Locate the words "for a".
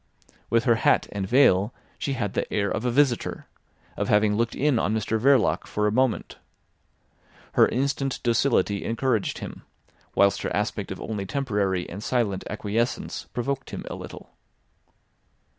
5.67-5.91